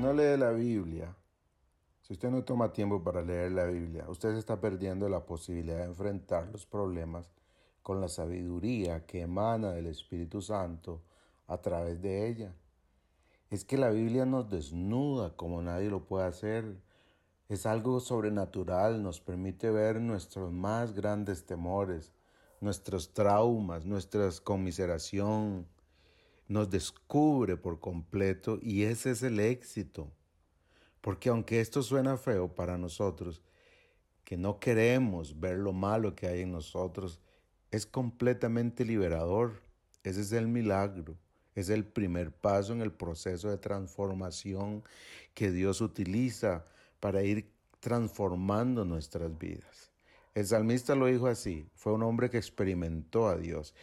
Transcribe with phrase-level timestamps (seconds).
[0.00, 1.14] no lee la Biblia,
[2.00, 5.78] si usted no toma tiempo para leer la Biblia, usted se está perdiendo la posibilidad
[5.78, 7.30] de enfrentar los problemas
[7.82, 11.02] con la sabiduría que emana del Espíritu Santo
[11.46, 12.54] a través de ella.
[13.50, 16.80] Es que la Biblia nos desnuda como nadie lo puede hacer.
[17.48, 22.12] Es algo sobrenatural, nos permite ver nuestros más grandes temores,
[22.60, 25.66] nuestros traumas, nuestra conmiseración.
[26.52, 30.12] Nos descubre por completo y ese es el éxito.
[31.00, 33.40] Porque aunque esto suena feo para nosotros,
[34.22, 37.20] que no queremos ver lo malo que hay en nosotros,
[37.70, 39.62] es completamente liberador.
[40.04, 41.16] Ese es el milagro.
[41.54, 44.84] Es el primer paso en el proceso de transformación
[45.32, 46.66] que Dios utiliza
[47.00, 49.90] para ir transformando nuestras vidas.
[50.34, 53.74] El salmista lo dijo así, fue un hombre que experimentó a Dios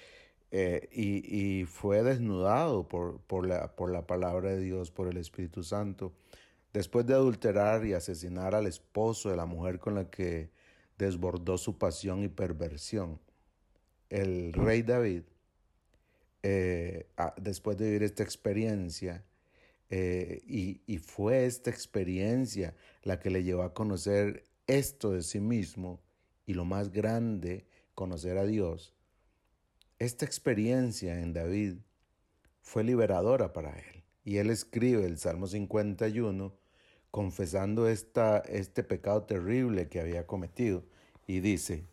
[0.51, 5.63] eh, y, fue desnudado por, por, la, por la palabra de Dios, por el Espíritu
[5.63, 6.13] Santo.
[6.73, 10.49] Después de adulterar y asesinar al esposo de la mujer con la que
[10.97, 13.19] desbordó su pasión y perversión,
[14.09, 15.23] el rey David,
[16.41, 19.23] eh, después de vivir esta experiencia,
[19.91, 25.39] eh, y, y fue esta experiencia la que le llevó a conocer esto de sí
[25.39, 25.99] mismo
[26.45, 28.93] y lo más grande, conocer a Dios,
[29.99, 31.75] esta experiencia en David
[32.61, 34.03] fue liberadora para él.
[34.23, 36.53] Y él escribe el Salmo 51
[37.11, 40.85] confesando esta, este pecado terrible que había cometido
[41.27, 41.83] y dice,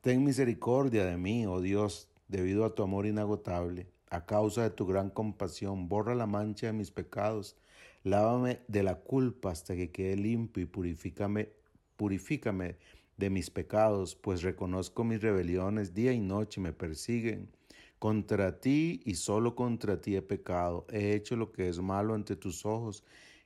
[0.00, 4.86] Ten misericordia de mí, oh Dios, debido a tu amor inagotable, a causa de tu
[4.86, 7.56] gran compasión, borra la mancha de mis pecados,
[8.04, 11.50] lávame de la culpa hasta que quede limpio y purifícame,
[11.96, 12.76] purifícame
[13.16, 17.48] de mis pecados, pues reconozco mis rebeliones, día y noche me persiguen.
[17.98, 22.36] Contra ti y solo contra ti he pecado, he hecho lo que es malo ante
[22.36, 23.04] tus ojos.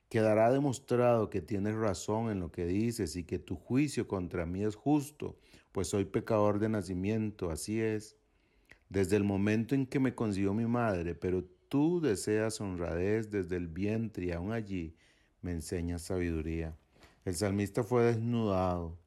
[0.09, 4.63] Quedará demostrado que tienes razón en lo que dices y que tu juicio contra mí
[4.63, 5.37] es justo,
[5.71, 8.17] pues soy pecador de nacimiento, así es.
[8.89, 13.69] Desde el momento en que me concibió mi madre, pero tú deseas honradez desde el
[13.69, 14.97] vientre y aún allí
[15.41, 16.75] me enseñas sabiduría.
[17.23, 18.97] El salmista fue desnudado,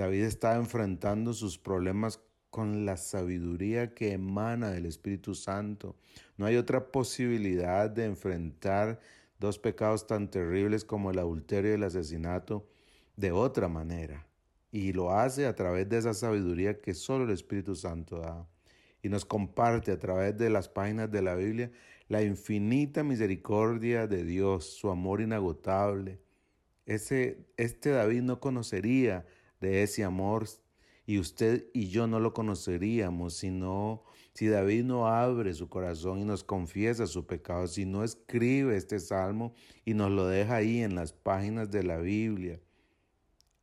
[0.00, 5.94] David estaba enfrentando sus problemas con la sabiduría que emana del Espíritu Santo.
[6.38, 8.98] No hay otra posibilidad de enfrentar
[9.38, 12.66] dos pecados tan terribles como el adulterio y el asesinato
[13.16, 14.26] de otra manera.
[14.72, 18.48] Y lo hace a través de esa sabiduría que solo el Espíritu Santo da.
[19.02, 21.72] Y nos comparte a través de las páginas de la Biblia
[22.08, 26.22] la infinita misericordia de Dios, su amor inagotable.
[26.86, 29.26] Ese, este David no conocería
[29.60, 30.46] de ese amor
[31.06, 33.50] y usted y yo no lo conoceríamos si
[34.32, 39.00] si David no abre su corazón y nos confiesa su pecado, si no escribe este
[39.00, 39.54] salmo
[39.84, 42.60] y nos lo deja ahí en las páginas de la Biblia.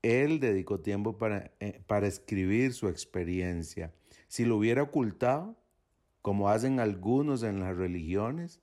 [0.02, 3.94] Él dedicó tiempo para, eh, para escribir su experiencia.
[4.28, 5.57] Si lo hubiera ocultado,
[6.22, 8.59] como hacen algunos en las religiones,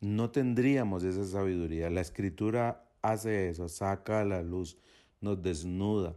[0.00, 1.90] no tendríamos esa sabiduría.
[1.90, 4.78] La escritura hace eso, saca a la luz,
[5.20, 6.16] nos desnuda.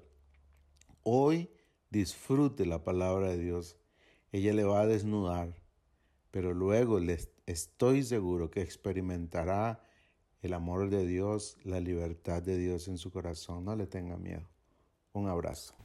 [1.09, 1.49] Hoy
[1.89, 3.77] disfrute la palabra de Dios.
[4.33, 5.55] Ella le va a desnudar,
[6.31, 9.81] pero luego les estoy seguro que experimentará
[10.41, 13.63] el amor de Dios, la libertad de Dios en su corazón.
[13.63, 14.49] No le tenga miedo.
[15.13, 15.75] Un abrazo.